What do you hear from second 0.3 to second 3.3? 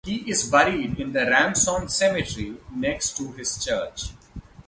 is buried in the Ramshorn Cemetery next